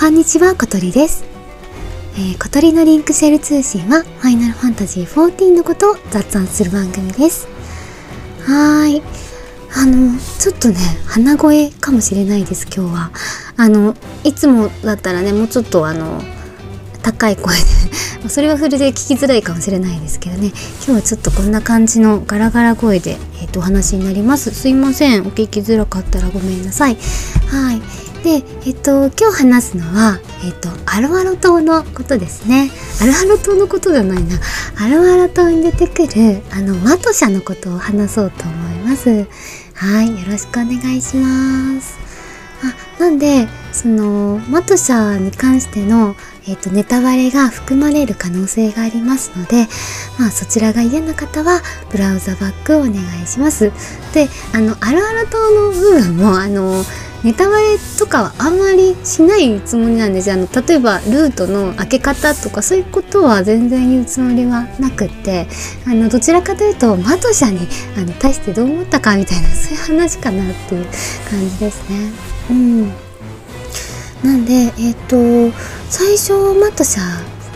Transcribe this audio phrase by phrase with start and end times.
[0.00, 1.24] こんにちは、小鳥です。
[2.14, 7.46] えー、小鳥のリンクシェル通信は、ファイナルファンタジー14のことを雑談する番組です。
[8.46, 9.02] はーい。
[9.76, 13.10] あの、ちょっとね、鼻声かもしれないです、今日は。
[13.58, 13.94] あの、
[14.24, 16.22] いつもだったらね、もうちょっとあの、
[17.02, 17.62] 高い声で
[18.28, 20.52] それはそれで聞きづらいかもしれないですけどね
[20.86, 26.98] 今日はちょっとこんな感じのガラガラ声で、えーと、お話になりますすいませんお聞きづらかったらごめんなさい
[27.46, 32.70] はいでえっ、と今日話すのはえっ、とアロアロ島のことですね。
[33.00, 34.36] アロアロ島のことじゃないな。
[34.78, 39.26] アロアロ島に出てくるあのマトシャのことを話そうと思います。
[39.74, 41.98] はいよろしくお願いします。
[42.98, 46.14] あなんでそのマトシャに関しての
[46.46, 49.68] えっ、と、ネタバレが含まれる可能性がありますので、
[50.18, 51.60] まあ、そちらが嫌な方は、
[51.92, 53.70] ブラウザバックをお願いします。
[54.14, 56.82] で、あの、あるある島の部分も、あの、
[57.22, 60.32] ネタバレとかはあんまりしないつもりなんです。
[60.32, 65.46] あの、例えば、ルートの開け方とか、そういうことは全然言うつもりはなくって、
[65.86, 70.86] あの、どちらかというと、マトシャに、あの、対してどう思ったかみたいな、 そういう話かなっていう
[71.30, 72.12] 感じですね。
[72.50, 72.88] うん。
[74.22, 75.54] なんで、えっ、ー、と、
[75.90, 77.02] 最初マトシャ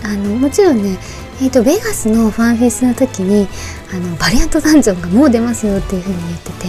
[0.05, 0.99] あのもちろんね
[1.43, 3.49] えーと、ベガスのファンフェスの時に
[3.93, 6.67] あのバリアントダンジョンがもう出ますよっていう風に言ってて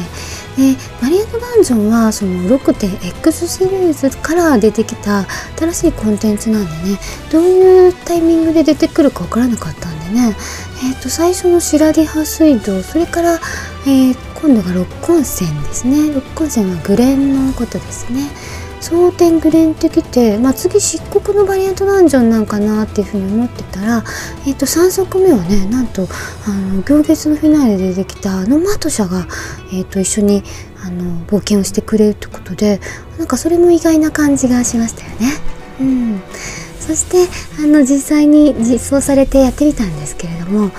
[0.57, 5.25] でマリアントダンジョンはその 6.x シリーズから出てきた
[5.57, 6.99] 新しいコンテンツなんでね
[7.31, 10.35] どういうタイミングで出てくるか分からなかったんでね、
[10.83, 13.39] えーと、最初の白リハ水道それから、
[13.85, 18.29] えー、今度が六根線ですね六根線はグレンのことですね。
[18.87, 24.03] 蒼天グレンってきて、まあ、次漆黒のバリアントダンジョンなんかなっていうふうに思ってたら、
[24.45, 26.07] えー、と3作目はねなんと
[26.47, 29.25] あの行月のフィナーレでできたあのマトシャが、
[29.73, 30.43] えー、と一緒に
[30.85, 32.79] あの冒険をしてくれるってことで
[33.17, 35.55] なんかそれも意外な感じがしましたよね。
[35.81, 36.21] うん
[36.85, 37.27] そして
[37.63, 40.71] あの実際に実装されてやってみたんですけれどもやっ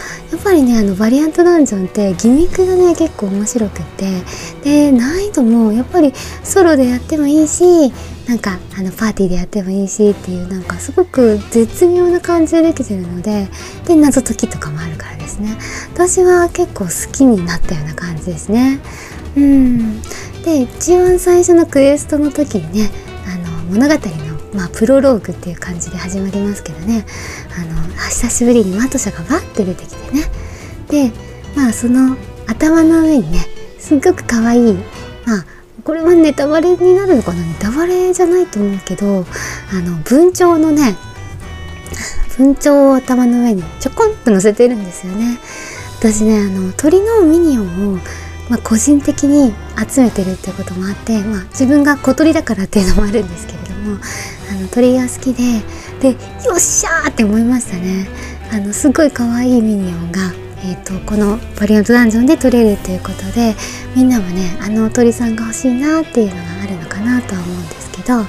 [0.43, 4.23] ぱりねあのバリアントダンジョンってギミックがね結構面白くって
[4.63, 6.13] で難易度もやっぱり
[6.45, 7.93] ソロでやってもいいし
[8.29, 13.49] なんかあのパーティーでやってもいいしっていうなんかすごく絶妙な感じでできてるので
[13.87, 15.57] で謎解きとかもあるからですね。
[15.95, 18.81] 私は結構好きになったような感じですね。
[19.37, 20.03] うん。
[20.45, 22.91] で一番最初のクエストの時にね
[23.27, 27.05] あの物語のまあ、プロローグっていう感じで始まりますけどね。
[27.59, 30.25] あの久しぶりにマトシャがバッて出てきてね。
[30.89, 31.13] で
[31.57, 33.41] まあその頭の上にね
[33.79, 34.75] すっごく可愛い
[35.27, 35.47] まあ
[35.85, 37.43] これはネタバレになるのかな？
[37.43, 39.27] ネタバレじゃないと思うけど
[39.73, 40.97] あの文鳥のね
[42.37, 45.39] 文鳥を頭の上にちょこんと乗せてるんですよね。
[45.99, 47.99] 私ねあの鳥のミニオンを
[48.49, 49.53] まあ、個人的に
[49.93, 53.99] 集めてるっていうこともあって、まあ、自分が小鳥だからっていうのもあるんですけれども
[54.51, 55.63] あの鳥が好きで
[56.01, 56.11] で
[56.47, 58.07] よっしゃーって思いましたね。
[58.53, 60.33] あのすごい可愛いミニオンが、
[60.65, 63.55] えーと、このバリアントダンジョンで取れるということで
[63.97, 68.25] みんなもねあの鳥さんが欲しいなっていうのがあるのかなとは思うんですけど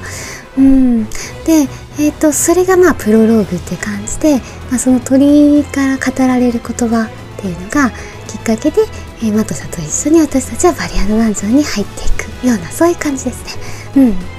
[0.57, 1.05] うん。
[1.05, 1.67] で、
[1.99, 4.37] えーと、それがまあプロローグって感じで、
[4.69, 7.91] まあ、その鳥から語られる言葉っていうのが
[8.27, 8.81] きっかけで、
[9.23, 13.57] えー、マトサと一緒に私たちはバリアントダンジョンに入っていくようなそういう感じです
[13.95, 14.03] ね。
[14.03, 14.36] うん。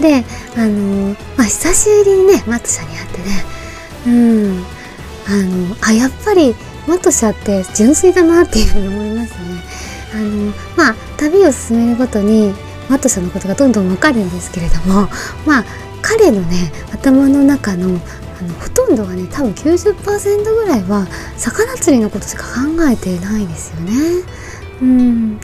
[0.00, 0.24] で
[0.56, 3.44] あのまあ久しぶりにねマトシャに会ってね
[4.06, 4.64] うん
[5.26, 6.54] あのあやっぱり
[6.88, 9.62] マトシャって純粋だなっていうふうに思いますね
[10.14, 12.52] あのまあ旅を進めるごとに
[12.88, 15.08] マトシャのことがどんどんわかるんですけれども
[15.46, 15.64] まあ
[16.02, 18.00] 彼のね頭の中の
[18.40, 21.06] あのほとんどがね多分90%ぐらいは
[21.36, 22.50] 魚釣りのことしか考
[22.90, 23.92] えてないですよね。
[24.80, 25.40] うん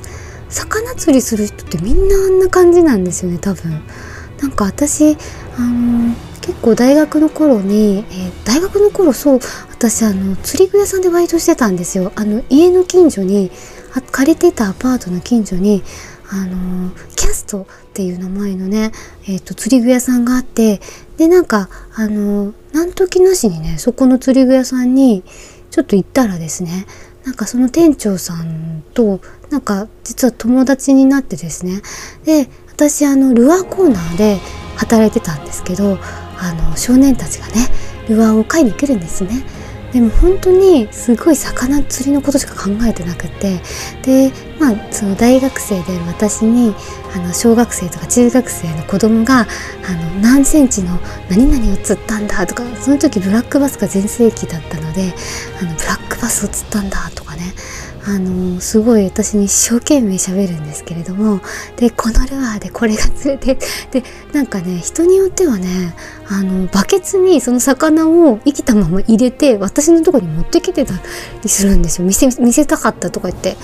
[0.48, 3.82] 魚釣りする人ってみんなあんな感じなんですよね多分。
[4.40, 5.16] なんか私
[5.56, 12.12] あの結構大学の頃に、えー、大学の頃そう私あの釣り具屋さんでバイトしてたんですよ。
[12.14, 13.50] あの家の近所に
[14.12, 15.82] 借りてたアパートの近所に
[16.30, 18.92] あのキャストっていう名前のね、
[19.24, 20.80] えーと、釣り具屋さんがあって
[21.16, 25.22] でなんかあの何時なしにねそこの釣り具屋さんに
[25.70, 26.86] ちょっと行ったらですね
[27.24, 31.80] なんかその店長さんとなんか実は友達になってですね
[32.24, 34.38] で私あのルアーコーナーで
[34.76, 35.98] 働いてたんですけど
[36.38, 37.68] あの少年たちがね
[38.06, 39.46] ルアーを買いに来るんですね。
[39.92, 43.60] でも本当にすごい魚釣りのことしか考えてなくて
[44.02, 44.30] で
[44.60, 46.74] まあその大学生である私に
[47.14, 49.46] あの小学生とか中学生の子供が
[49.88, 50.98] あの何センチの
[51.30, 55.14] 何々を釣ったんだとかその時ブラックバスが全盛期だったので
[55.62, 57.54] あのブラックバスを釣ったんだとかね
[58.08, 61.40] あのすごい私に一生懸命喋るんですけれども
[61.76, 63.58] でこのルアーでこれが釣れて
[63.90, 65.94] でなんかね人によってはね
[66.28, 70.94] あのバケツにその魚を生きたまま入れて私のとこに持ってきてた
[71.42, 73.56] りするんですよ見せ見せたかったとか言って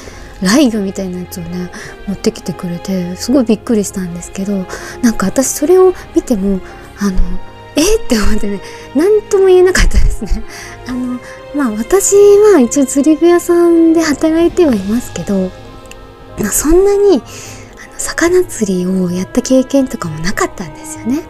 [0.42, 1.70] ライブみたいなやつをね
[2.08, 4.66] 持ってきてくれてすごいびっくりしたんですけど
[5.02, 6.60] なんか私それを見ても
[6.98, 7.20] あの
[7.76, 8.60] えって思ってね
[8.96, 10.44] 何とも言えなかったですね。
[10.88, 11.18] あの
[11.54, 15.50] まあ私は一応釣り具屋さんで働いてはいますけど、
[16.38, 17.22] まあ、そんなにあの
[17.98, 21.22] 魚釣りをやった経験とかもなかったんですよね。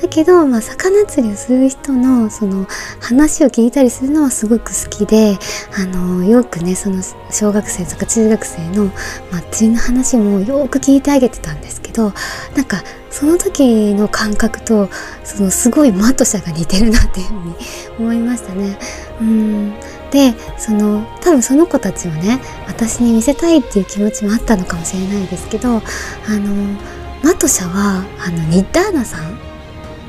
[0.00, 2.66] だけど、まあ、魚釣りをする人のその
[3.00, 5.36] 話を聞いたりするのはすごく好きで
[5.76, 8.84] あのよくねその小学生とか中学生の、
[9.32, 12.12] まあ、釣りの話もよく聞いてあげてたんですけど
[12.54, 14.88] なんかその時の感覚と
[15.24, 17.54] そのすごいマット社が似てるなっていうふうに
[17.98, 18.78] 思いましたね。
[19.20, 19.74] うん
[20.10, 25.80] でその多分その子たちはね私に見せたいっていう気持ちもあったのかもしれないですけどあ
[26.30, 26.54] の
[27.22, 29.38] マトシャはあのニッダーナさん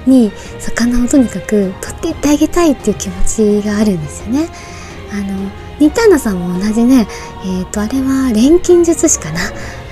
[0.05, 4.49] に魚をとにかく取っていってあげたいっていう気持ちがあるんですよね。
[5.11, 7.07] あのニッターナさんも同じね、
[7.45, 9.39] えっ、ー、とあれは錬金術師かな。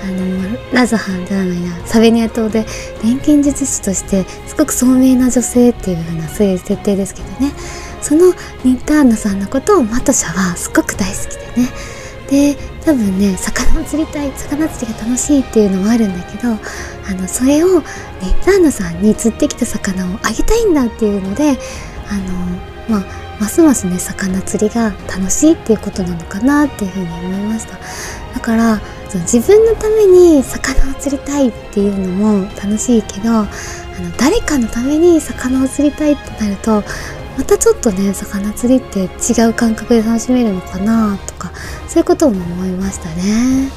[0.00, 2.64] あのラズハンじゃないなサベニア島で
[3.02, 7.52] 錬金術師としてすごく聡明な女性っていう風なそういう設定ですけどね。
[8.00, 8.26] その
[8.64, 11.68] ニッターナさんのことをマトシャはすごく大好きでね。
[12.28, 21.58] で多分ね魚を釣りたい魚釣りが楽しいっていうのもあるんだけどあのそれをニッターナさんに釣ってきた魚をあげたいんだっていうので
[22.08, 23.04] あのまあ
[23.40, 27.78] ますますね魚釣りが楽しいっていうことなのかなっていうふうに思いました。
[28.34, 28.80] だから
[29.12, 33.42] 自分のために魚を釣りたいっていうのも楽しいけどあ
[34.00, 36.82] の誰かのために魚を釣りたいってなると
[37.38, 41.52] またちょっとね魚釣りって違う感覚で楽しめるのかなとか
[41.86, 43.70] そういうことも思いましたね。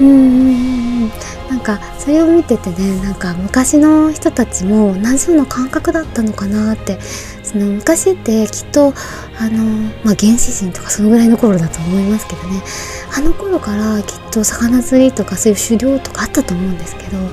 [0.00, 1.08] うん。
[1.50, 6.98] なんかそれを見ててねなんか昔の人たちも同じような感覚だったのかなって
[7.50, 8.92] その昔ってきっと
[9.38, 9.64] あの、
[10.04, 12.62] まあ、原始人とかそのぐらいの頃だと思いますけどね。
[13.16, 17.28] あの頃からきっと魚釣りとかそういう狩猟とかあったと思うんですけども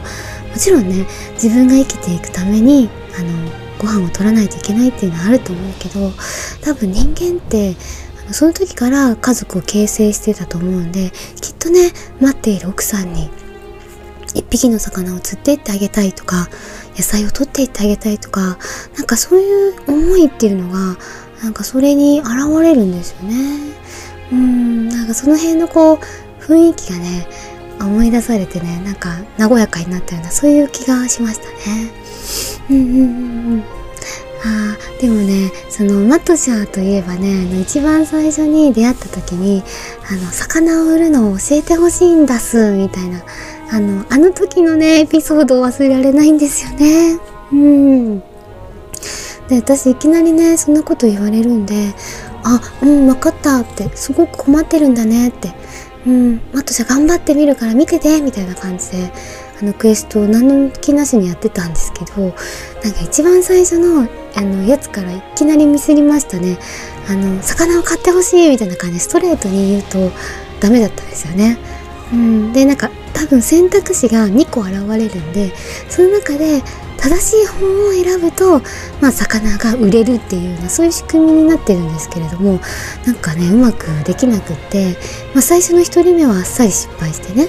[0.57, 3.29] ちろんね自分が生きていくためにあの
[3.77, 6.11] ご飯を取らないといけないっていうのはあると思うけど
[6.61, 7.75] 多分人間って
[8.23, 11.11] あのその時から家族を形成してたと思うんで
[11.41, 13.29] きっとね待っている奥さんに
[14.33, 16.49] 一匹の魚を釣っていってあげたいとか
[16.97, 18.57] 野菜を取っていってあげたいとか
[18.97, 20.97] なんかそういう思いっていうのが
[21.43, 22.29] なんかそれに現
[22.61, 23.35] れるんですよね。
[24.31, 25.99] うんなんかその辺のこう
[26.41, 27.27] 雰囲気がね
[27.79, 31.91] 思い出されてねなんか和やかになったようなそういう気がしましたね。
[32.69, 33.63] うんうんうんうん。
[34.45, 39.63] あでもねそのマトシャーといえばね一番最初に出会った時に
[40.09, 43.23] あの魚を売るのを教えてほしいんだすみたいな
[43.69, 47.19] あのあの時のねエピソードを忘れられないんですよね。
[47.51, 48.19] うん。
[49.49, 51.93] で私いきなりねそんなこと言われるんで
[52.43, 55.53] あうん分かったってすごく困ってるんだねって
[56.05, 59.11] うんマトシャ頑張ってみるから見ててみたいな感じで
[59.61, 66.59] あのクエストを何の気なしにやってたんですけどなんか一番最初のあのやつからいきなりミスりましたね。
[67.09, 70.11] あの魚を買ってほしいみたいな感じでストレートに言うと
[70.59, 71.57] ダメだったんですよね。
[72.13, 72.53] うん。
[72.53, 75.51] でなんか多分選択肢が2個現れるんで
[75.89, 76.61] その中で
[76.97, 78.59] 正しい方を選ぶと、
[79.01, 82.59] まあ、魚が売れるっていうようなそういう仕組みになってるんですけれども
[83.05, 84.97] なんかねうまくできなくって、
[85.33, 87.47] まあ、最初の1人目はあっさり失敗してね。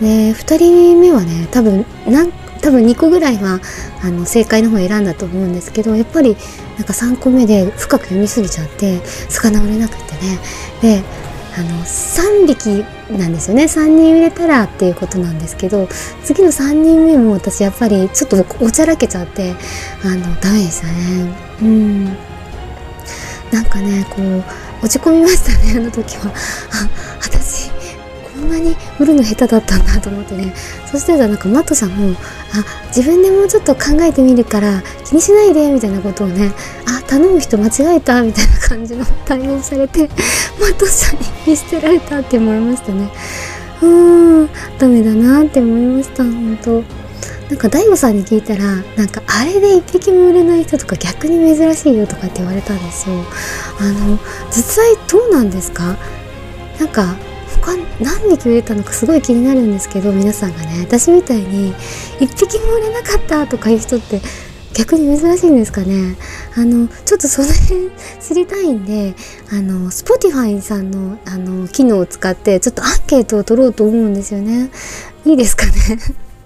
[0.00, 3.60] で2人目はね多分なん多分2個ぐらいは
[4.02, 6.36] あの正解の方を選んだと思うんですけどやっぱり
[6.78, 10.38] なんか3個目で深く読みすぎちゃって魚売れなくってね。
[10.80, 11.21] で
[11.54, 13.64] あの3匹なんですよね。
[13.64, 15.88] 3人入れたらっていうことなんですけど
[16.24, 19.54] 次の3人目も私やっぱりちょっとおちゃらけちゃって
[20.02, 20.92] あのダメでしたね。
[21.62, 22.04] うん。
[23.52, 24.42] なんかねこう
[24.82, 26.32] 落ち込みましたねあの時は。
[26.32, 26.88] あ
[27.20, 27.70] 私
[28.42, 30.54] んなに売るの下手だったんだと思ってね。
[30.90, 32.14] そしたらなんかマットさんも
[32.52, 36.52] あ自分でもうちょっと考えてみるから気にしないでみたいなことをね
[36.86, 40.08] あ頼む人間違えたみたいな感じの対応されて
[40.60, 43.08] マットさんに見捨てられたって思いましたね。
[43.80, 46.82] うーんダメだなって思いました本当。
[47.50, 48.64] なんか DAIGO さんに聞いたら
[48.96, 53.16] なんかあれで一匹も売れない人とか逆に珍しいよとかって言われたんですよ。
[53.78, 54.18] あの
[54.50, 55.96] 実際どうなんですか？
[56.80, 57.14] なんか
[57.62, 61.72] 他何匹売れたのかすごい気になるんですけど皆さんがね私みたいに
[62.18, 64.20] 1匹も売れなかったとかいう人って
[64.74, 66.16] 逆に珍しいんですかね。
[66.56, 67.90] あのちょっとその辺
[68.20, 69.14] 知りたいんで
[69.50, 74.70] あの Spotify さんのあの機能を使ってちょっとアンケートを取ろうと思うんですよね。
[75.24, 75.72] いいですかね。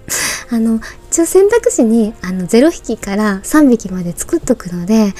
[0.49, 5.13] あの一応選択肢にあの0匹から3匹まで作っとくのでえっ、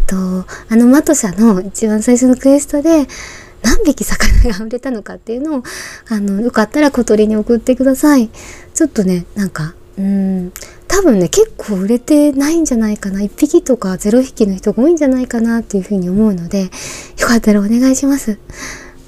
[0.00, 3.06] ー、とあのマト社の一番最初のクエストで
[3.62, 5.62] 何匹魚が売れたのかっていうのを
[6.08, 8.28] あのよかったら小鳥に送ってください。
[8.74, 10.52] ちょっとねなんかうん
[10.88, 13.20] 多分ね結構売れてないんじゃないかな。
[13.20, 16.68] 1匹とか0匹の人が多いんじゃないかなっていうふうに思うのでよ
[17.26, 18.38] かったらお願いします。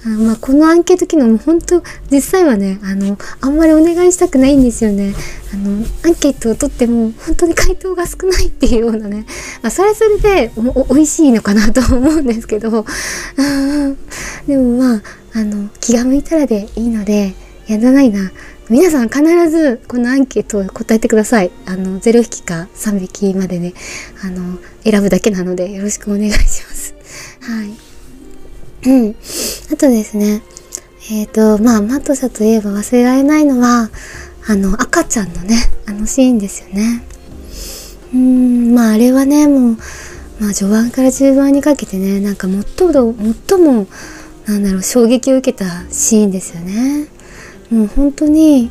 [0.04, 5.14] あまあ、このアンケート機能も本当実際はねあのあんまりお願いしたくないんですよね。
[5.54, 9.26] あのアンケートを取っても本当に回答が少ないっていうようなね、
[9.62, 12.84] まあ、それはそれでおお美味しいのかなと思うんですけど。
[14.46, 15.02] でもまあ
[15.34, 17.34] あの気が向いたらでいいので
[17.68, 18.32] やらないな。
[18.68, 21.50] 皆さん必ずこのアンケートを答えてください。
[21.66, 23.74] あの0匹か3匹までね
[24.24, 26.94] あの選ぶだけなのでよろしくお願いします。
[27.40, 27.91] はい。
[28.86, 29.14] うん。
[29.72, 30.42] あとですね、
[31.10, 33.90] えっ、ー、と、まあ、マット社といえば忘れられないのは、
[34.46, 37.04] あの、赤ちゃんのね、あのシーンですよね。
[38.14, 39.76] うん、まあ、あれはね、もう、
[40.40, 43.14] まあ、序盤から中盤にかけてね、なんか最も、
[43.48, 43.86] 最も、
[44.46, 47.06] なんだろう、衝撃を受けたシーンですよね。
[47.70, 48.70] もう本当に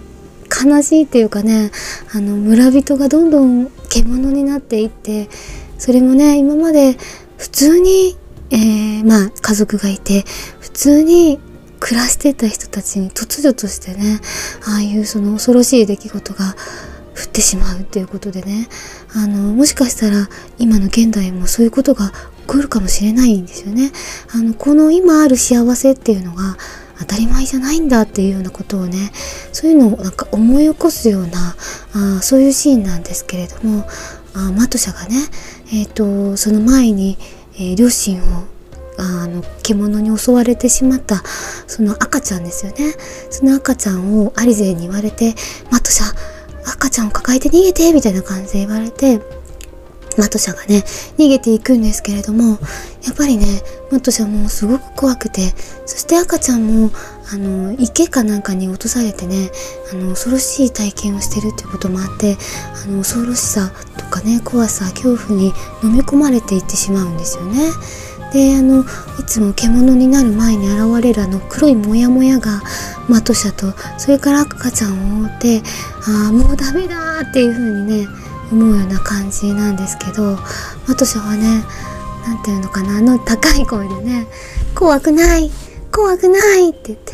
[0.51, 1.71] 悲しいっていうかね、
[2.13, 5.29] あの、村人がどんどん獣になっていって、
[5.77, 6.97] それもね、今まで
[7.37, 8.17] 普通に
[8.51, 10.23] えー、まあ家族がいて
[10.59, 11.39] 普通に
[11.79, 14.19] 暮らしてた人たちに突如としてね
[14.67, 16.55] ああいうその恐ろしい出来事が
[17.17, 18.67] 降ってしまうっていうことでね
[19.15, 20.29] あのもしかしたら
[20.59, 23.91] 今の現代もそういうことが起こるかもしれないんですよね。
[24.33, 26.57] あのこの今ある幸せっていうのが
[26.99, 29.11] 当たり前じゃないんだっていうようなことをね
[29.51, 31.55] そういうのをなんか思い起こすような
[31.93, 33.87] あそういうシーンなんですけれども
[34.33, 35.15] あマトシャがね
[35.73, 37.17] えっ、ー、とその前に
[37.55, 38.25] えー、両親を
[38.97, 41.23] あの獣に襲われてしまった
[41.65, 42.93] その赤ちゃんですよね。
[43.29, 45.33] その赤ちゃんをアリゼに言われて
[45.71, 46.05] マットシャ
[46.65, 49.19] 赤ちゃんを抱えて逃げてみたいな感じで言われて
[50.17, 50.83] マトシャがね
[51.17, 52.59] 逃げていくんですけれども
[53.05, 53.45] やっぱりね
[53.91, 55.49] マトシャもすごく怖くて
[55.85, 56.91] そして赤ちゃんも
[57.33, 59.51] あの池かなんかに落とされてね
[59.91, 62.37] あの恐ろしい体験をしてるっていうこともあって
[62.83, 65.53] あの恐ろしさとかね怖さ恐怖に
[65.83, 67.71] 飲み込まれていってしまうんですよね。
[68.33, 68.85] であのい
[69.27, 72.61] つも獣になる前に現れるあの黒いモヤモヤが
[73.09, 75.61] マトシャとそれから赤ちゃんを覆って
[76.07, 78.07] ああもうダメだっていう風にね
[78.51, 80.37] 思うような感じなんですけど
[80.87, 81.63] マトシャはね
[82.25, 84.27] 何て言うのかなあの高い声でね
[84.75, 85.51] 「怖くない
[85.91, 87.13] 怖くない!」って言って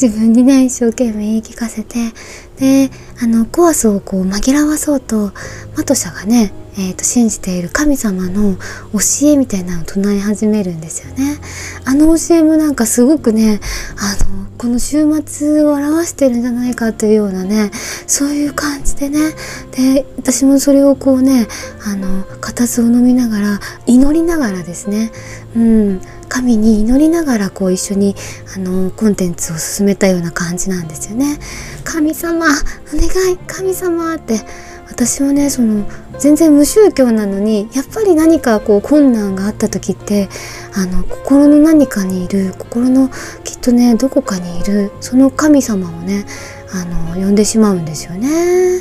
[0.00, 2.12] 自分にね一生懸命言い聞かせて
[2.58, 2.90] で
[3.22, 5.32] あの怖さをこう紛らわそうと
[5.76, 8.56] マトシャがね、えーと、信じている神様の
[8.92, 11.38] 教えみたいなのを唱え始めるんですよね。
[11.84, 13.60] あの教えもなんかすごくね
[13.96, 17.70] あのこの週末を表してるんじゃないかというようなね
[18.06, 19.32] そういう感じでね
[19.72, 21.46] で私もそれをこうね
[21.86, 25.12] あの固唾を飲みながら祈りながらですね
[25.54, 28.14] うん神に祈りながらこう一緒に
[28.56, 31.38] あのコンテンツを進めたような感じなんですよね。
[31.84, 34.40] 神様お願い神様って
[34.88, 35.86] 私はねその
[36.18, 40.28] 全然無宗教なのにやっぱり何かこう困難があった時って
[40.74, 43.08] あの心の何かにいる心の
[43.44, 46.26] きっとねどこかにいるその神様をね
[46.72, 48.80] あの呼んでしまうんですよね。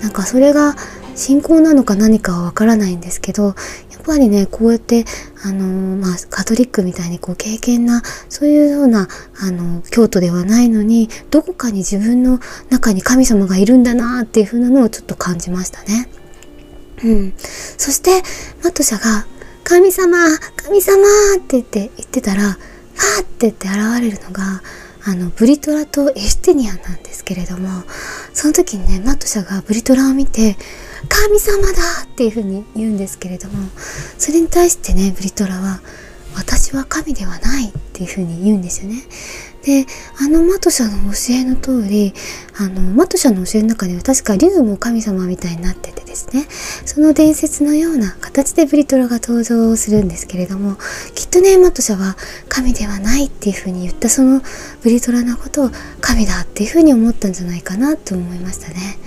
[0.00, 0.74] なんかそれが
[1.14, 3.54] 信仰なのか何かはわからないんですけど
[4.04, 5.04] ぱりねこうやって
[5.44, 9.08] あのまあカトリックみたいにこう経験なそういうような
[9.40, 12.38] あの京都ではないのにどこかに自分の
[12.70, 16.08] 中に神様がいるんだなっていう風なのをちょっと感じましたね。
[17.02, 18.22] うん、そして
[18.62, 19.26] マトシャが
[19.64, 20.16] 「神様
[20.56, 21.02] 神様!」
[21.38, 24.62] って言って言ってたらファーって言って現れるのが
[25.06, 27.82] あのブリトラとエステニアンなんですけれども
[28.32, 30.56] その時にねマットシャがブリトラを見て
[31.08, 33.68] 神様だっていうふうに言うんですけれども
[34.18, 35.80] それに対してねブリトラは
[36.36, 39.02] 私は神ではないっていうふうに言うんですよね。
[39.62, 39.86] で
[40.20, 42.12] あのマトシャの教えの通り
[42.58, 46.46] あのマトシャの教えの中では確か竜も神様みたいになっててですね
[46.84, 50.76] その伝説のような形でブリトラが登場するんですけれども
[51.14, 52.16] きっとねマトシャは
[52.50, 54.42] 神ではないっていうふうに言ったその
[54.82, 55.70] ブリトラのことを
[56.02, 58.98] 神だっていうふうに思ったんじゃないかなと思いましたね。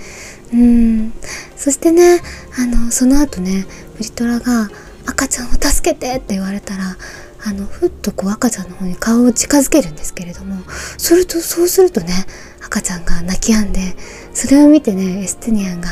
[0.52, 1.12] うん
[1.58, 2.20] そしてね
[2.58, 4.70] あのその後ねブリトラが
[5.06, 6.96] 「赤ちゃんを助けて!」って言われたら
[7.44, 10.56] あのふっとこう赤ちゃんの方に顔を近づけるんですけれども
[10.96, 12.26] それとそうするとね
[12.64, 13.96] 赤ちゃんが泣き止んで
[14.34, 15.88] それを見てねエステニアンが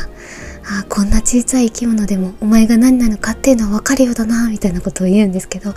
[0.68, 5.74] あこんな小さい生き物でもお前が何なのかっていうのは分かるようだなみたいなことを言うんですけどあ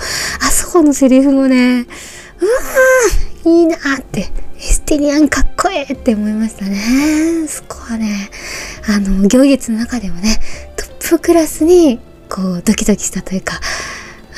[0.50, 1.82] そこのセリフもね
[2.42, 7.48] うわーいいなってエスティリアンかっこええって思いましたね。
[7.48, 8.30] そこはね。
[8.88, 10.38] あの行月の中でもね
[10.76, 12.00] トップクラスに
[12.30, 13.60] こうドキドキしたというか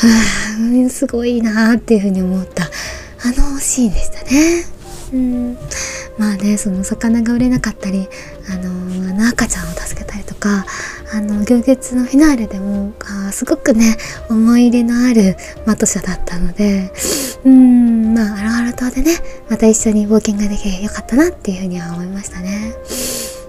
[0.03, 2.67] うんすごいなっていうふうに思ったあ
[3.39, 4.65] のシーンでしたね。
[5.13, 5.57] うん。
[6.17, 8.07] まあねその魚が売れなかったり
[8.47, 8.69] あの
[9.09, 10.65] あの赤ちゃんを助けたりとか
[11.13, 12.93] あの行月のフィナーレでも
[13.27, 13.97] あすごくね
[14.29, 15.35] 思い入れのある
[15.65, 16.91] マトシャだったので
[17.45, 19.17] うんまあアロハラ島でね
[19.49, 22.73] また一緒に冒険ができてよかったなっていうふうには思いましたね。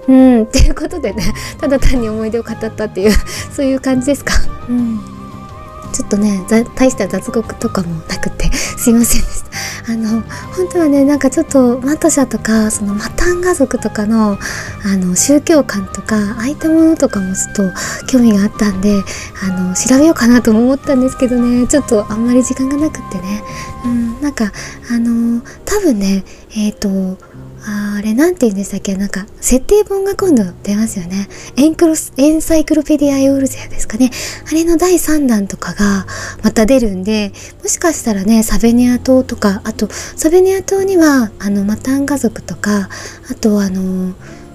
[0.08, 1.22] うんっていうことでね
[1.60, 3.12] ただ単に思い出を語ったっていう
[3.54, 4.34] そういう感じですか？
[4.68, 5.00] うん
[5.92, 6.40] ちょっとね
[6.74, 9.51] 大した雑獄とかもなくてすいませんでした
[9.88, 10.22] あの
[10.56, 14.38] 本当はねなんかちょっとマトシャとかそのマタンガ族とかの
[14.84, 19.02] あの宗教観とかああいったものとかもちょっと興味があったんで
[19.42, 21.66] あの調べようかなとも思ったんですけどね。
[21.66, 23.42] ちょっとあんまり時間がなくってね。
[23.84, 24.52] うんなんか
[24.90, 26.24] あの多分ね
[26.54, 26.88] えっ、ー、と
[27.64, 28.96] あれなんて言うんでしたっけ？
[28.96, 31.28] なんか設定本が今度出ますよね。
[31.56, 34.10] エンクロスエンサイクロペディア・ヨールゼアですかね。
[34.48, 36.06] あれの第3弾とかが
[36.42, 42.88] また出るんでもしかしたらねサベニア島とかあとサベニア島にはあのマタン家族とか
[43.30, 44.14] あとあの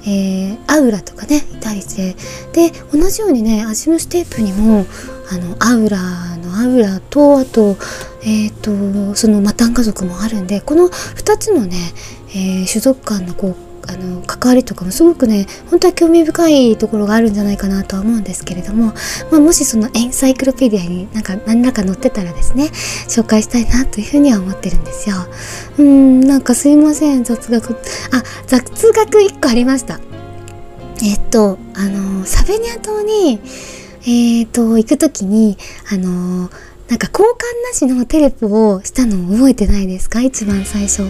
[0.09, 2.15] えー、アウラとかねいたりして。
[2.53, 4.85] で同じようにねアジムステープにも
[5.29, 5.97] あのアウラ
[6.37, 7.77] のアウラとあと
[8.23, 11.77] えっ、ー、とそのマタン家族もあるんでこの2つのね
[12.37, 13.55] えー、種族間のこう
[13.89, 18.93] あの関わりとかもすごくね本当は興味深いところがあるんじゃないかなとは思うんですけれども、
[19.31, 22.65] まあ、もしそのエンサイクロペディアになんか何らか載ってたらですね
[23.07, 25.15] 紹介したいなというふうには思ってるんですよ。
[25.79, 27.73] うんなんかすいません雑学
[28.11, 29.99] あ雑学1個ありました。
[31.01, 33.39] えっとあのサベニア島に
[34.05, 35.57] えっと行く時に
[35.91, 36.49] あの
[36.89, 37.33] なんか交換
[37.69, 40.21] なしのテレポをしたのを覚えてないですか？
[40.21, 41.03] 一番最初。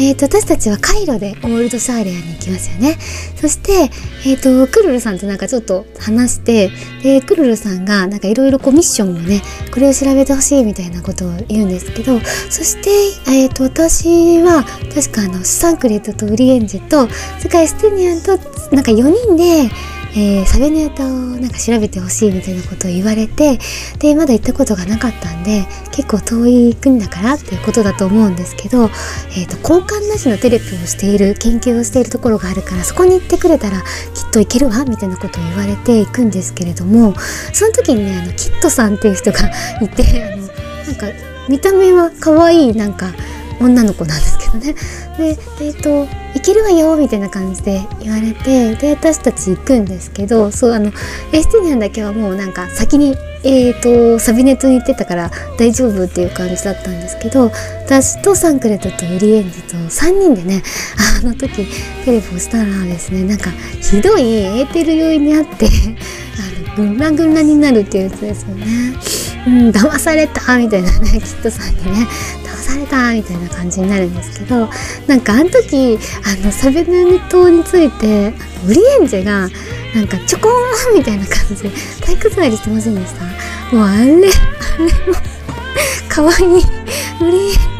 [0.00, 2.98] えっ、ー、と、私たちはカイロでオールドシャーレアに行きますよね。
[3.40, 3.90] そして、
[4.26, 6.70] えっ、ー、と、クルルさんとなんかちょっと話して、
[7.02, 12.18] で、クルルさんがなんかいろいろこうミッションをね、これを調べてほしいみたいなことを言うんですけど、
[12.50, 12.90] そして、
[13.30, 17.08] えっ、ー、と、私は確かあの、サンクレットとウリエンジェと、
[17.38, 18.36] それからステニアンと
[18.74, 19.70] なんか4人で、
[20.14, 23.58] えー、サベネタをなんか調べてほしいみたいなことを言われて
[23.98, 33.84] でまだ行ったことがなかったんで結構遠い国だからっていうことだと思うんですけど、えーと、交換なしのテレビをしている研究をしているところがあるからそこに行ってくれたらきっ
[34.32, 37.14] と行けるわみたいなことを言われて行くんですけれども
[37.52, 39.38] その時にねあのキットさんっていう人が
[39.80, 41.06] いてあのなんか
[41.48, 43.12] 見た目は可愛いなんか
[43.60, 44.74] 女の子なんですけどね
[45.18, 50.92] でえっ、ー、と「行けるわよ」みたいな感じで言われてで私たち行くんですけどそうあの
[51.32, 57.50] エスティニアンだけはもうなんか先にえーと、サビネットに行ってたから大丈夫っていう感じだったんですけど
[57.84, 60.62] 私とサンクレットとユリエンジと3人でね
[61.20, 61.66] あの時
[62.04, 68.66] テレフォンしたらですねなんかひどいエーテル酔いにあってあのぐんらぐんらになるっていうやつですよね。
[69.44, 72.06] うん、騙されたみたいなねキッドさんにね
[72.62, 74.68] されたみたいな感じになるんですけど
[75.06, 78.32] なんかあの時あのサベヌ島について
[78.66, 79.48] ウリエンジェが
[79.94, 81.70] なんかちょこーンみたいな感じで
[82.00, 83.76] 体育座りしてませんでした？
[83.76, 84.28] もうあれあれも
[86.08, 86.62] かわいウリエン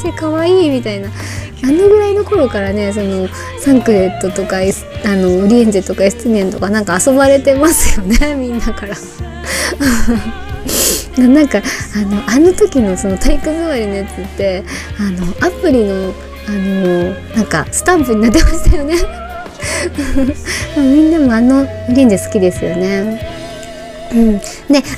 [0.02, 3.28] ジェかわいいみたいなあのぐらいの頃からねその
[3.60, 4.60] サンクレットとかあ
[5.16, 8.96] のウリエンジェとかエスティニアンとかなんか遊ばれてますよねみんなから。
[11.18, 11.58] なんか
[11.94, 14.62] あのあの時のその体育座りのやつって
[14.98, 16.14] あのアプリの
[16.48, 18.96] あのなんかスタンプになってましたよね
[20.76, 23.42] みんなもあのリンジ好きですよね。
[24.12, 24.44] うん、で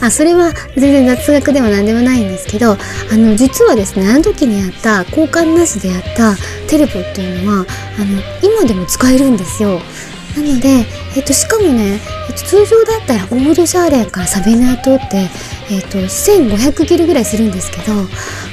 [0.00, 2.76] あそれは全然雑学では何でもないんですけどあ
[3.12, 6.34] の実はですねあの時にやった交換なしでやった
[6.68, 9.80] テレポっていうのはあの今でも使えるんですよ。
[10.36, 10.84] なので、
[11.16, 15.28] えっと、しかもね、えっと、通常だったらオールシャーレンからサベナー島って
[15.70, 17.92] えーと、1500キルぐらいするんですけど、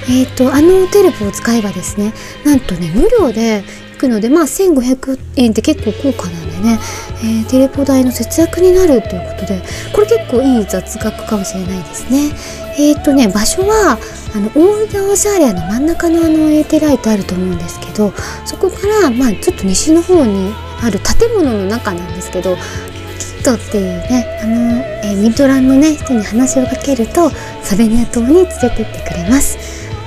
[0.10, 2.14] えーと、あのテレポを使えばですね
[2.46, 6.80] なんとね無料で行くのでまあ1500円って結構高価なんでね、
[7.24, 9.62] えー、テレポ代の節約になるということで
[9.94, 12.32] これ結構いい雑学かもしれないですね。
[12.80, 14.00] えっ、ー、とね場所は
[14.34, 18.14] あのオールダーシャーレアの真ん中のあのエーテライトあると思うんですけど
[18.46, 27.30] そこからまあちょっと西の方にある建物の中なんですけどキットっていうねあの、えー、ミッドランのね人に話をかけると
[27.64, 29.58] サベニア島に連れてってくれます。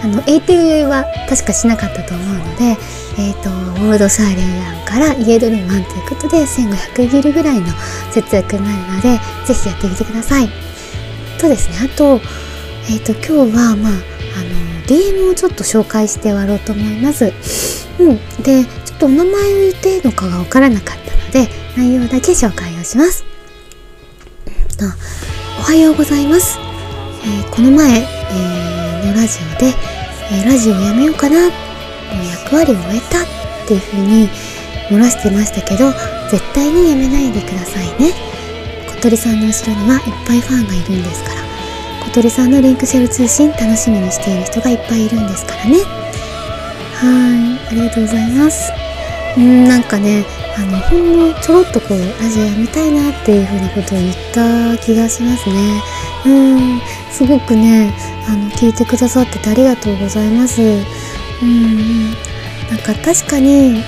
[0.02, 2.76] あの ATU は確かしなかったと思うので、
[3.18, 7.66] えーと、オールドサイレンランかから家ドルマンということで1500ギルぐらいの
[8.12, 10.48] 節約になるのでぜひやってみてください。
[11.40, 12.20] とですねあと
[12.88, 14.00] えっ、ー、と今日はまああの
[14.86, 17.32] DM をちょっと紹介して終わろうと思います。
[17.98, 18.16] うん。
[18.42, 23.33] でちょっとお名前を言っていいのかがわからなかったので内容だけ紹介をします。
[24.82, 26.58] おはようございます、
[27.22, 29.66] えー、この前、えー、のラジオで、
[30.32, 31.36] えー、ラジオやめようかな
[32.42, 34.28] 役割を終えたっていう風に
[34.90, 35.92] 漏らしてましたけど
[36.28, 38.12] 絶対にやめないでくださいね。
[38.88, 41.42] 小鳥さんの後ろにはいっぱいファンがいるんですから
[42.06, 45.78] 小鳥さんのリンクシェル通信楽しみにしている人がいっぱいいるんですからね。
[46.94, 48.72] はいありがとうございます。
[49.36, 50.24] うんなんかね
[50.56, 55.82] あのほんのちょろっとこうラジオやめたいなっていう風なことを言った気がしますね。
[56.26, 56.30] う
[56.76, 57.92] んすごくね
[58.28, 60.62] あの聞いてくださっててありがとうございます。
[60.62, 62.10] うん
[62.70, 63.82] なんか確かに、うん、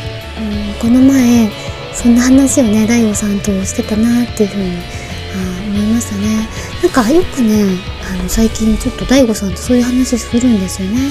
[0.80, 1.50] この前
[1.94, 6.48] そんな話をね大悟さんとしてたなっていう風にあ思いましたね。
[6.82, 11.10] なんかよくねあの最近ちょっと大悟さんとそういう話するんですよね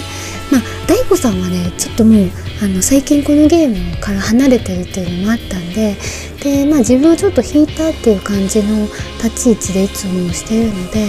[0.52, 2.30] まあ大悟さんはねちょっともう
[2.64, 5.96] あの最近このゲームから離れてるっていうのもあったんで
[6.44, 8.86] で、まあ、自分はちょっと引いたっていう感じの
[9.24, 11.08] 立ち位置でいつもしてるので、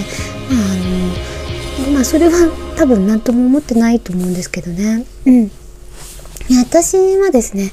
[0.51, 2.33] まああのまあ、それは
[2.77, 5.05] 多分何とも思ってないと思うんですけどね。
[5.27, 5.51] うん
[6.49, 7.73] 私はですね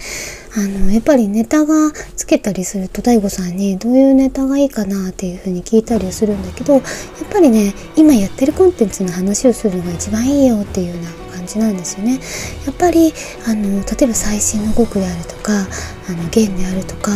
[0.55, 6.83] あのやっぱりネタがつけたりすると DAIGO さんにどういうネタがいいかなっていうふうに聞いたりするんだけどやっ
[7.31, 12.19] ぱりね今やってるコンテンツの話をするのが一番いいよっていうような感じなんですよね。
[12.65, 13.13] やっぱり
[13.47, 15.67] あの例えば最新の語句であるとか
[16.07, 17.11] あの弦であるとか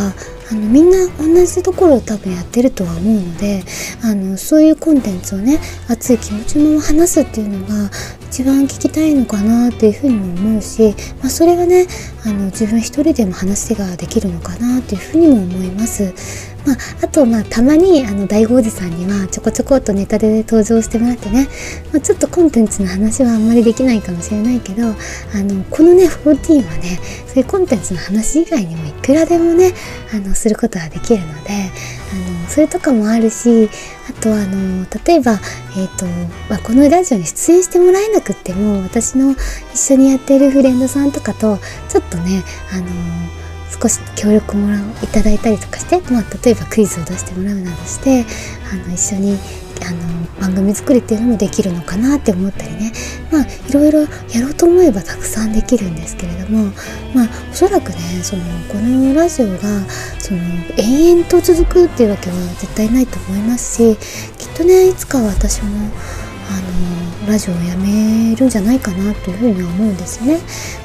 [0.50, 3.62] あのみんな同じところを多分やってるとは思うので
[4.02, 7.90] あのそういうコンテンツをね熱い気持ちのまま話すっていうのが
[8.30, 11.86] 一番聞きたいのかなっていうふうにも思うし、まあ、それはね
[12.26, 16.12] あの自分一人でも話ができるのかなっていうふうにも思います。
[16.68, 21.48] まあ、あとまあたまにあの大悟おじさんにはちょこちょこっとネタで登場してもらってね、
[21.92, 24.92] まあ、ちょっとコンテンツの話はあんまりできないかもしれないけどあ
[25.36, 29.72] のこのね14はねそういうコンテンツの話以外にもいくらでもね
[30.12, 31.50] あのすることができるので
[32.12, 33.70] あのそれとかもあるし
[34.10, 36.04] あとあの例えば、えーと
[36.50, 39.32] まあ、このラジオに出演してもらえなくっても私の
[39.72, 43.37] 一緒にやってるフレンドさんとかとちょっとねあの
[43.70, 48.24] 少し協力もらういただいたりとかして、まあ、例えばクイズを出してもらうなどして
[48.72, 49.38] あの一緒に
[49.86, 52.92] あの番組作りっていうのもできるのかなって思ったりね。
[53.30, 54.06] まあいろいろや
[54.40, 56.72] ろうと思えばたくさんできるんですけれども
[57.14, 59.58] まあおそらくねそのこのラジオが
[60.18, 60.40] その
[60.76, 63.96] 延々と続くっていうわけは絶対ないと思いますし
[64.38, 65.68] きっとねいつか私も
[66.48, 66.97] あの
[67.28, 70.40] ラジオをやめるんじゃないかなというふうには思うんですよね。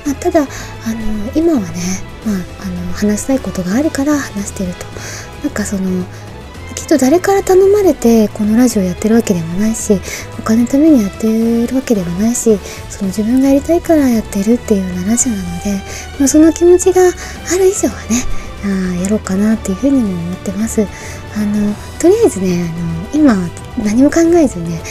[0.06, 0.48] まあ、ただあの
[1.36, 1.68] 今はね、
[2.26, 4.86] まあ、あの話したいことがあるから話してると。
[5.44, 6.06] なんかその
[6.76, 10.00] きっと誰から頼まれてこのラジオやってるわけでもないし
[10.40, 12.58] お金のためにやってるわけでもないし
[12.90, 15.82] その自分がやりたいからやってるっていうようなラジオなので、
[16.20, 20.88] まあ、その気持ちがある以上はねあやろうかなっていうふうにも思ってます。
[21.36, 22.70] あのとりあえずね
[23.14, 23.50] あの今
[23.84, 24.82] 何も考えずにね、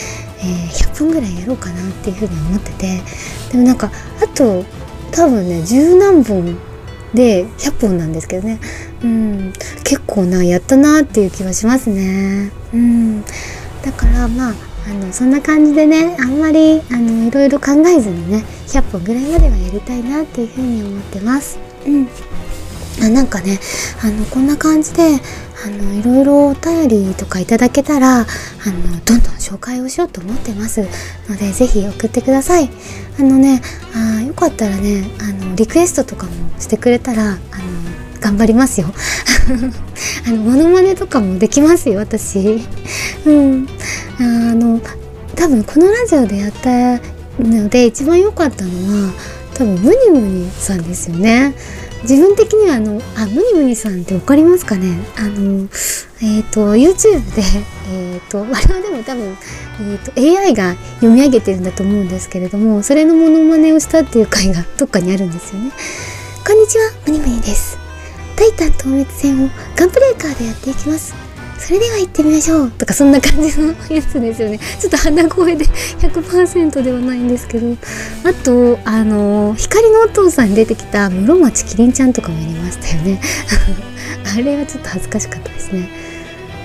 [0.42, 3.00] えー、100分ぐらいやろうかなっていうふうに思ってて。
[3.52, 3.90] でもなんか
[4.22, 4.64] あと
[5.12, 6.59] 多分ね十何本
[7.14, 8.59] で100本なんですけどね、
[9.05, 9.52] うん、
[9.85, 12.50] 結構なやったなっていう気はしますね。
[12.72, 14.55] うん、だからまあ
[14.88, 21.59] あのそんな感じでねあんまりあのいろいろ考えずにね100本ぐらいまではやりたいなっていうふうに思ってます。
[21.87, 22.09] うん。
[23.00, 23.59] あなんかね
[24.02, 25.20] あのこんな感じで
[25.64, 30.81] あのいろいろお便りとかいただけたらあのどんどん紹介をしようと思ってます。
[31.28, 32.68] のでぜひ送ってください。
[33.18, 33.62] あのね
[33.94, 37.38] あよかったらねあのリクエストとかもしてくれたらあの
[38.20, 38.88] 頑張りますよ。
[40.26, 42.61] あのモノマネとかもできますよ私。
[43.24, 43.68] うん。
[44.18, 44.22] あ
[44.55, 44.81] の
[45.35, 47.00] 多分このラジオでやった
[47.40, 48.70] ので一番良かったの
[49.07, 49.12] は
[49.55, 51.55] 多分ムニムニさんですよね。
[52.03, 54.97] 自分的にはあのあムニムニさんって分かりますかね？
[55.17, 55.69] あの
[56.21, 57.43] えっ、ー、と YouTube で
[57.91, 59.37] えっ、ー、と我々でも多分、
[59.81, 65.71] えーと、AI が読み上げてるんだと思うんですけれどもそれのモノマネをしたっていう回がどっかにあるんですよね。
[66.45, 67.79] こんにちはムニムニです。
[68.37, 71.32] タイタン透滅戦をガンプレーカーでやっていきます。
[71.64, 72.70] それでは行ってみましょう。
[72.72, 74.59] とかそんな感じのやつですよね。
[74.81, 75.64] ちょっと鼻声で
[76.01, 77.77] 100%ではないんですけど。
[78.25, 83.20] あとあの光のお父さんに出てきた室町キリンちゃんとかもやりましたよね。
[84.37, 85.88] あれはちょっと恥ずかしかったですね。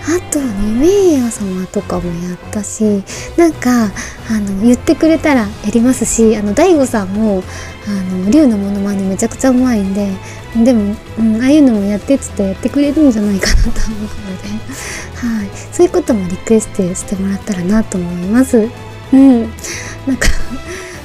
[0.07, 3.03] あと二名屋様とかもやったし
[3.35, 3.91] なんか
[4.29, 7.43] あの言ってくれたらやりますしあの大悟さんも
[7.85, 10.07] あの竜のものまねめちゃくちゃうまいんで
[10.55, 14.07] でも、うん、ああいうのもやってっつってやってくれるんじゃないかなと思うの
[14.41, 14.47] で、
[15.15, 18.69] はい、そういうこともリクエストしてもらったらなと思います。
[19.13, 19.49] うん、なん
[20.17, 20.27] か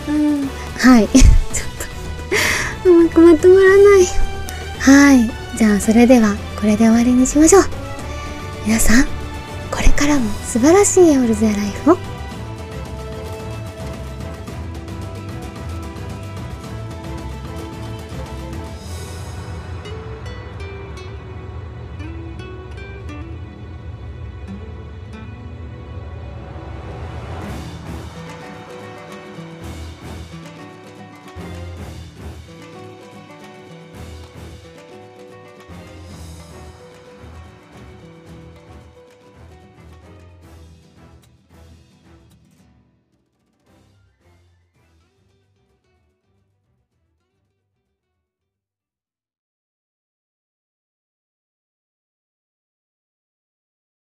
[0.08, 4.06] うん、はい、 ちょっとうまくまとまらない。
[4.78, 7.64] はい、じゃあそれではこれで終わりにしましょう。
[8.64, 9.06] 皆さん、
[9.70, 12.11] これからも素晴らしいオールズアライフを